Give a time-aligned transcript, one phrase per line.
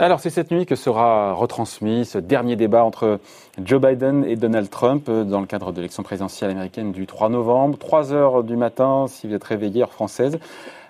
[0.00, 3.18] Alors c'est cette nuit que sera retransmis ce dernier débat entre
[3.62, 7.76] Joe Biden et Donald Trump dans le cadre de l'élection présidentielle américaine du 3 novembre.
[7.78, 10.38] 3 heures du matin si vous êtes réveillé heure française.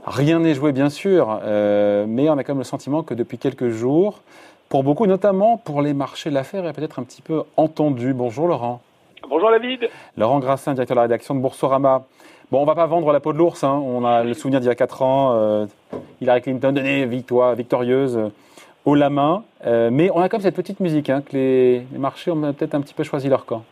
[0.04, 3.38] Rien n'est joué bien sûr, euh, mais on a quand même le sentiment que depuis
[3.38, 4.20] quelques jours,
[4.68, 8.12] pour beaucoup, notamment pour les marchés, l'affaire est peut-être un petit peu entendue.
[8.12, 8.82] Bonjour Laurent.
[9.28, 9.88] Bonjour David.
[10.16, 12.04] Laurent Grassin, directeur de la rédaction de Boursorama.
[12.50, 13.62] Bon, on va pas vendre la peau de l'ours.
[13.62, 13.82] Hein.
[13.84, 15.66] On a le souvenir d'il y a 4 ans, euh,
[16.20, 18.18] Hillary Clinton donnait victoire, victorieuse
[18.86, 19.44] haut la main.
[19.66, 22.80] Euh, mais on a comme cette petite musique hein, que les, marchés ont peut-être un
[22.80, 23.64] petit peu choisi leur camp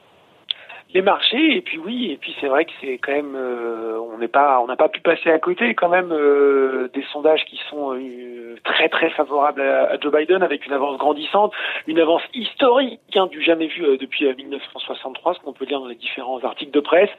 [0.96, 4.16] les marchés et puis oui et puis c'est vrai que c'est quand même euh, on
[4.16, 7.60] n'est pas on n'a pas pu passer à côté quand même euh, des sondages qui
[7.68, 11.52] sont euh, très très favorables à, Joe Biden avec une avance grandissante
[11.86, 15.96] une avance historique hein, du jamais vu depuis 1963 ce qu'on peut lire dans les
[15.96, 17.10] différents articles de presse.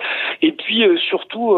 [0.41, 1.55] Et puis surtout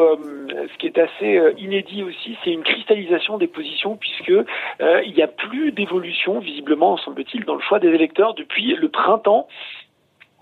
[0.51, 4.33] ce qui est assez inédit aussi c'est une cristallisation des positions puisque
[4.81, 9.47] il n'y a plus d'évolution visiblement semble-t-il dans le choix des électeurs depuis le printemps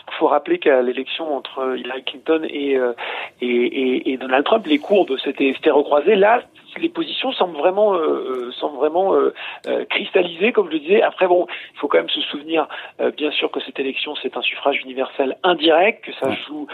[0.09, 2.93] il faut rappeler qu'à l'élection entre Hillary Clinton et, euh,
[3.41, 6.15] et, et, et, Donald Trump, les courbes s'étaient recroisées.
[6.15, 6.41] Là,
[6.79, 9.33] les positions semblent vraiment, euh, euh semblent vraiment euh,
[9.67, 11.01] euh, cristallisées, comme je le disais.
[11.01, 12.67] Après, bon, il faut quand même se souvenir,
[13.15, 16.67] bien sûr, que cette élection, c'est un suffrage universel indirect, que ça joue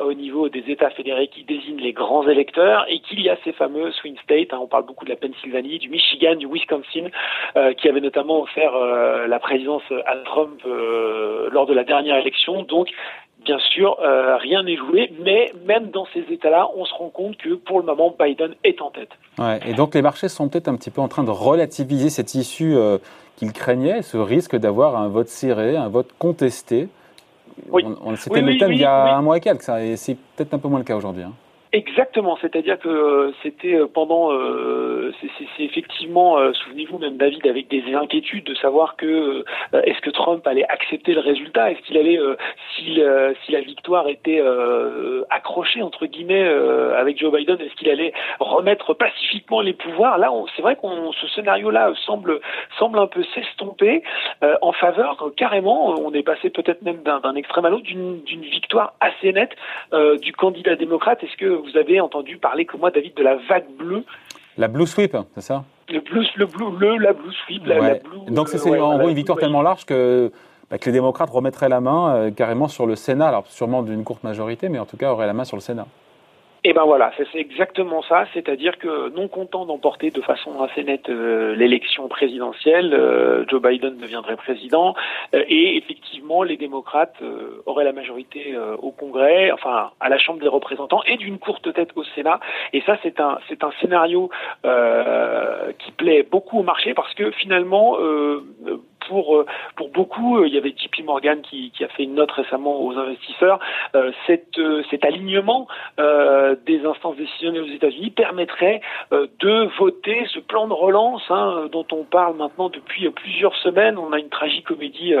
[0.00, 3.52] au niveau des États fédérés qui désignent les grands électeurs, et qu'il y a ces
[3.52, 4.52] fameux swing states.
[4.52, 7.08] Hein, on parle beaucoup de la Pennsylvanie, du Michigan, du Wisconsin,
[7.76, 10.60] qui avaient notamment offert la présidence à Trump
[11.56, 12.62] lors de la dernière élection.
[12.64, 12.88] Donc,
[13.46, 17.36] bien sûr, euh, rien n'est joué, mais même dans ces états-là, on se rend compte
[17.38, 19.08] que pour le moment, Biden est en tête.
[19.38, 22.34] Ouais, et donc les marchés sont peut-être un petit peu en train de relativiser cette
[22.34, 22.98] issue euh,
[23.36, 26.88] qu'ils craignaient, ce risque d'avoir un vote serré, un vote contesté.
[27.70, 27.84] Oui.
[28.04, 30.58] On, C'était le thème il y a un mois et quelques, et c'est peut-être un
[30.58, 31.22] peu moins le cas aujourd'hui.
[31.22, 31.32] Hein.
[31.76, 37.94] Exactement, c'est-à-dire que euh, c'était euh, pendant, euh, c'est effectivement, souvenez-vous même David, avec des
[37.94, 39.44] inquiétudes de savoir que
[39.74, 42.18] est-ce que Trump allait accepter le résultat, est-ce qu'il allait,
[42.74, 42.98] si,
[43.44, 44.42] si la victoire était
[45.30, 46.46] accrochée entre guillemets
[46.96, 50.18] avec Joe Biden, est-ce qu'il allait remettre pacifiquement les pouvoirs?
[50.18, 52.40] Là, c'est vrai qu'on ce scénario-là semble
[52.78, 54.02] semble un peu s'estomper
[54.62, 55.94] en faveur carrément.
[56.00, 59.56] On est passé peut-être même d'un extrême à l'autre d'une victoire assez nette
[60.22, 61.22] du candidat démocrate.
[61.22, 64.04] Est-ce que vous avez entendu parler comme moi, David, de la vague bleue.
[64.56, 68.18] La blue sweep, c'est ça le blue, le blue, le, la blue sweep, la, blue,
[68.28, 70.32] Donc c'est euh, en gros une victoire tellement large que,
[70.70, 74.02] bah, que, les démocrates remettraient la main euh, carrément sur le Sénat, alors sûrement d'une
[74.02, 75.86] courte majorité, mais en tout cas auraient la main sur le Sénat.
[76.68, 81.08] Et ben voilà, c'est exactement ça, c'est-à-dire que non content d'emporter de façon assez nette
[81.08, 84.96] euh, l'élection présidentielle, euh, Joe Biden deviendrait président
[85.32, 87.22] euh, et effectivement les démocrates
[87.66, 91.90] auraient la majorité au Congrès, enfin à la Chambre des représentants et d'une courte tête
[91.94, 92.40] au Sénat.
[92.72, 94.28] Et ça c'est un c'est un scénario
[95.78, 97.96] qui plaît beaucoup au marché parce que finalement
[99.08, 99.46] pour euh,
[99.76, 102.96] pour beaucoup, euh, il y avait JP Morgan qui, a fait une note récemment aux
[102.96, 103.58] investisseurs.
[103.94, 105.68] Euh, cet alignement
[106.66, 108.80] des instances décisionnelles aux États-Unis permettrait
[109.12, 113.98] de voter ce plan de relance hein, dont on parle maintenant depuis plusieurs semaines.
[113.98, 115.14] On a une tragicomédie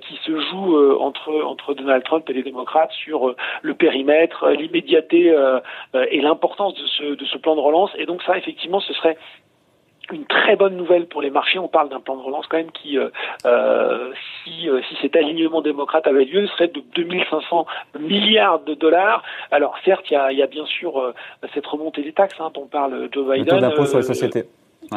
[0.00, 5.34] qui se joue entre Donald Trump et les démocrates sur le périmètre, l'immédiateté
[6.10, 7.90] et l'importance de ce de ce plan de relance.
[7.98, 9.16] Et donc ça, effectivement, ce serait
[10.12, 11.58] une très bonne nouvelle pour les marchés.
[11.58, 13.08] On parle d'un plan de relance quand même qui, euh,
[13.44, 14.12] euh
[14.44, 17.66] si, euh, si cet alignement démocrate avait lieu, serait de 2500
[17.98, 19.22] milliards de dollars.
[19.50, 21.12] Alors certes, il y a, y a bien sûr euh,
[21.54, 23.44] cette remontée des taxes hein, dont parle Joe Biden.
[23.44, 24.44] Le taux d'impôt sur les sociétés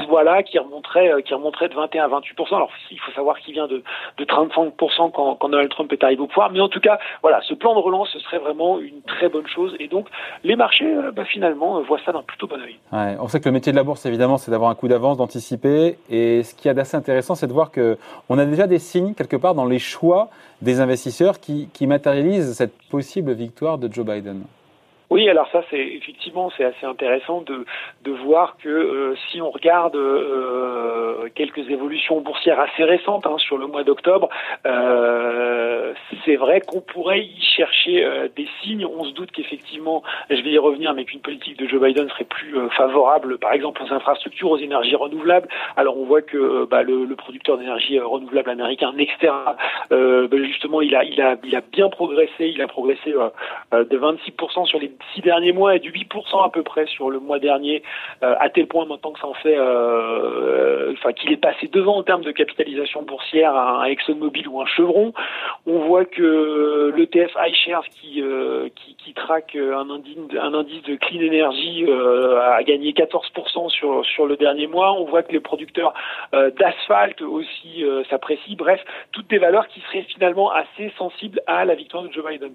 [0.07, 3.53] voilà, qui remonterait, euh, qui remonterait de 21 à 28 Alors il faut savoir qu'il
[3.53, 3.83] vient de,
[4.17, 4.73] de 35
[5.13, 6.51] quand, quand Donald Trump est arrivé au pouvoir.
[6.51, 9.47] Mais en tout cas, voilà, ce plan de relance, ce serait vraiment une très bonne
[9.47, 9.75] chose.
[9.79, 10.07] Et donc,
[10.43, 12.77] les marchés, euh, bah, finalement, euh, voient ça d'un plutôt bon oeil.
[12.91, 15.17] Ouais, on sait que le métier de la bourse, évidemment, c'est d'avoir un coup d'avance,
[15.17, 15.97] d'anticiper.
[16.09, 17.97] Et ce qui est d'assez intéressant, c'est de voir que
[18.29, 20.29] on a déjà des signes quelque part dans les choix
[20.61, 24.43] des investisseurs qui, qui matérialisent cette possible victoire de Joe Biden.
[25.09, 27.65] Oui, alors ça c'est effectivement c'est assez intéressant de,
[28.03, 33.57] de voir que euh, si on regarde euh, quelques évolutions boursières assez récentes hein, sur
[33.57, 34.29] le mois d'octobre,
[34.67, 35.93] euh,
[36.25, 38.85] c'est vrai qu'on pourrait y chercher des signes.
[38.85, 42.25] On se doute qu'effectivement, je vais y revenir, mais qu'une politique de Joe Biden serait
[42.25, 45.47] plus favorable, par exemple aux infrastructures, aux énergies renouvelables.
[45.75, 49.57] Alors on voit que bah, le, le, producteur d'énergie renouvelable américain Nextera,
[49.89, 54.65] bah, justement, il a il a il a bien progressé, il a progressé de 26%
[54.65, 57.83] sur les six derniers mois est de 8% à peu près sur le mois dernier,
[58.21, 62.23] à tel point maintenant que ça en fait, enfin qu'il est passé devant en termes
[62.23, 65.13] de capitalisation boursière à un ExxonMobil ou un Chevron.
[65.65, 68.23] On voit que l'ETF iShares qui,
[68.75, 74.25] qui, qui traque un indice, un indice de clean energy a gagné 14% sur, sur
[74.25, 74.93] le dernier mois.
[74.93, 75.93] On voit que les producteurs
[76.31, 78.55] d'asphalte aussi s'apprécient.
[78.57, 82.53] Bref, toutes des valeurs qui seraient finalement assez sensibles à la victoire de Joe Biden.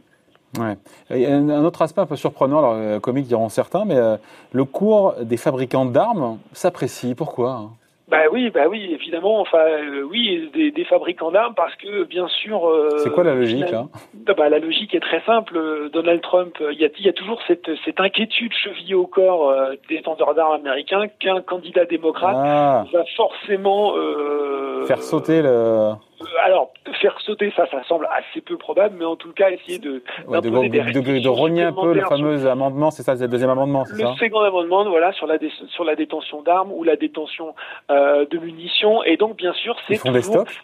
[0.59, 0.77] Ouais.
[1.11, 4.17] un autre aspect un peu surprenant, alors euh, comique diront certains, mais euh,
[4.53, 7.15] le cours des fabricants d'armes s'apprécie.
[7.15, 7.71] Pourquoi hein?
[8.07, 9.41] Bah oui, bah oui, évidemment.
[9.41, 12.71] Enfin, euh, oui, des, des, fabricants d'armes parce que bien sûr.
[12.99, 13.87] c'est quoi la logique là
[14.37, 15.59] bah, La logique est très simple.
[15.91, 19.53] Donald Trump, il y a, y a toujours cette, cette inquiétude chevillée au corps
[19.89, 22.85] des détenteurs d'armes américains qu'un candidat démocrate ah.
[22.93, 23.95] va forcément
[24.87, 25.95] faire sauter le
[26.45, 30.03] alors, faire sauter ça, ça semble assez peu probable, mais en tout cas, essayer de
[30.27, 33.51] ouais, de, de, de, rogner un peu le fameux amendement, c'est ça, c'est le deuxième
[33.51, 35.39] amendement, c'est ça Le second amendement, voilà, sur la,
[35.69, 37.55] sur la détention d'armes ou la détention
[37.91, 40.63] euh, de munitions, et donc, bien sûr, c'est Ils font des stocks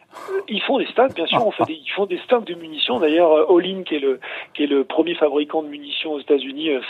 [0.48, 3.00] Ils font des stocks, bien sûr, on fait des, ils font des stocks de munitions.
[3.00, 4.20] D'ailleurs, euh, Olin, qui est le
[4.54, 6.80] qui est le premier fabricant de munitions aux États-Unis, euh,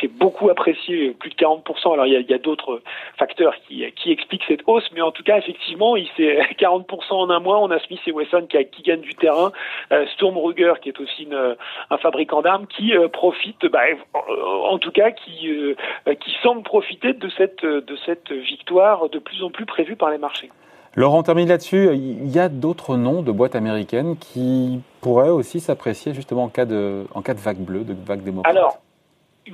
[0.00, 1.92] c'est beaucoup apprécié, plus de 40%.
[1.92, 2.82] Alors, il y a, y a d'autres
[3.16, 7.30] facteurs qui, qui expliquent cette hausse, mais en tout cas, effectivement, il c'est 40% en
[7.30, 7.58] un mois.
[7.60, 9.52] On a Smith et Wesson qui, qui gagne du terrain,
[9.92, 10.04] euh,
[10.82, 11.56] qui est aussi une,
[11.90, 13.80] un fabricant d'armes qui euh, profite, bah,
[14.14, 15.74] en tout cas qui euh,
[16.14, 20.18] qui semble profiter de cette de cette victoire de plus en plus prévue par les
[20.18, 20.50] marchés.
[20.96, 21.90] Laurent, on termine là-dessus.
[21.94, 26.64] Il y a d'autres noms de boîtes américaines qui pourraient aussi s'apprécier justement en cas
[26.64, 28.56] de en cas de vague bleue, de vague démocrate?
[28.56, 28.80] Alors,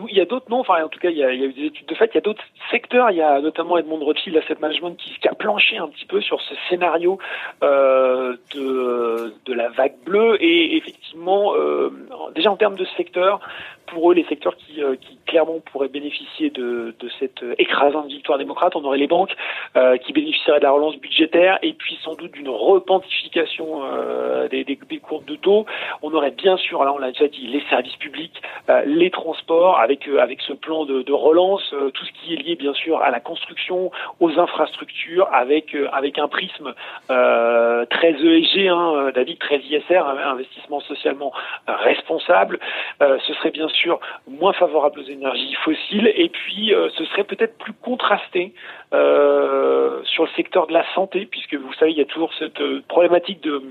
[0.08, 1.86] il y a d'autres noms, enfin en tout cas il y, a, eu des études
[1.86, 4.96] de fait, il y a d'autres secteurs, il y a notamment Edmond Rothschild Asset Management
[4.96, 7.18] qui, a planché un petit peu sur ce scénario
[7.62, 10.36] euh, de, de la vague bleue.
[10.40, 11.90] Et effectivement euh,
[12.34, 13.40] déjà en termes de secteur,
[13.86, 18.74] pour eux les secteurs qui, euh, qui clairement pourraient bénéficier de, cette écrasante victoire démocrate,
[18.74, 19.34] on aurait les banques
[19.76, 24.64] euh, qui bénéficieraient de la relance budgétaire et puis sans doute d'une repentification euh, des,
[25.02, 25.66] courbes de taux,
[26.02, 28.40] on aurait bien sûr, là on l'a déjà dit, les services publics,
[28.86, 32.56] les transports avec euh, avec ce plan de, relance, euh, tout ce qui est lié
[32.56, 33.90] bien sûr à la construction,
[34.20, 36.74] aux infrastructures, avec euh, avec un prisme
[37.08, 41.32] très ESG, hein, David, très ISR, investissement socialement
[41.66, 42.58] responsable.
[43.00, 48.52] ce serait bien sûr moins favorable aux énergies et puis ce serait peut-être plus contrasté
[48.90, 53.42] sur le secteur de la santé, puisque vous savez, il y a toujours cette problématique
[53.42, 53.62] de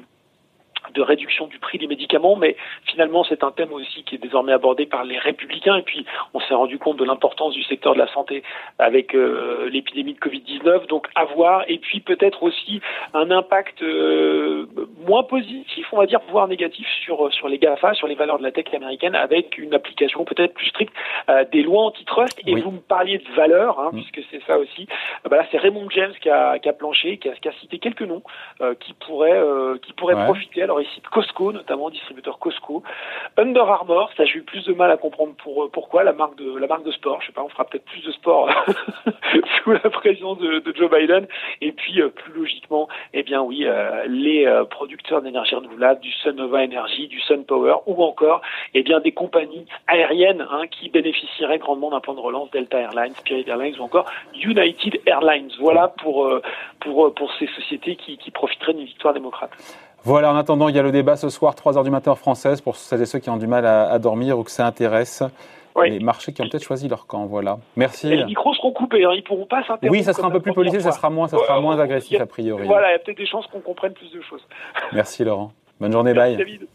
[0.94, 2.56] de réduction du prix des médicaments, mais
[2.86, 6.40] finalement c'est un thème aussi qui est désormais abordé par les républicains, et puis on
[6.42, 8.44] s'est rendu compte de l'importance du secteur de la santé
[8.80, 12.82] avec euh, l'épidémie de Covid-19, donc à voir, et puis peut-être aussi
[13.14, 14.68] un impact euh,
[15.08, 18.44] moins positif, on va dire, voire négatif sur, sur les GAFA, sur les valeurs de
[18.44, 20.94] la tech américaine, avec une application peut-être plus stricte
[21.30, 24.88] euh, des lois antitrust, et vous me parliez de valeurs, hein, puisque c'est ça aussi,
[25.30, 27.80] bah là c'est Raymond James qui a, qui a planché, qui a, qui a cité
[27.80, 28.24] quelques noms
[28.80, 29.42] qui pourraient,
[29.82, 32.84] qui pourraient profiter, alors ici de Costco, notamment distributeur Costco.
[33.38, 36.36] Under Armour, ça j'ai eu plus de mal à comprendre pour euh, pourquoi la marque
[36.38, 37.22] de la marque de sport.
[37.22, 38.50] Je sais pas, on fera peut-être plus de sport
[39.64, 41.28] sous la présidence de, Joe Biden.
[41.62, 46.64] Et puis euh, plus logiquement, eh bien oui, euh, les producteurs d'énergie renouvelable, du Sunnova
[46.64, 48.42] Energy, du Sun Power, ou encore
[48.74, 53.16] eh bien des compagnies aériennes hein, qui bénéficieraient grandement d'un plan de relance, Delta Airlines,
[53.16, 55.52] Spirit Airlines ou encore United Airlines.
[55.60, 56.30] Voilà pour
[56.80, 59.52] pour pour ces sociétés qui profiteraient d'une victoire démocrate.
[60.06, 62.76] Voilà, en attendant, il y a le débat ce soir, 3h du matin française, pour
[62.76, 65.24] celles et ceux qui ont du mal à, dormir ou que ça intéresse.
[65.84, 67.58] Les marchés qui ont peut-être choisi leur camp, voilà.
[67.76, 68.08] Merci.
[68.08, 69.12] les micros seront coupés, hein.
[69.14, 69.92] ils pourront pas s'interrompre.
[69.92, 72.26] Oui, ça sera un peu plus policier, ça sera moins, ça sera moins agressif a,
[72.26, 72.66] priori.
[72.66, 74.42] Voilà, il y a peut-être des chances qu'on comprenne plus de choses.
[74.94, 75.52] Merci Laurent.
[75.82, 76.46] Bonne journée, Merci, bye.
[76.46, 76.68] David.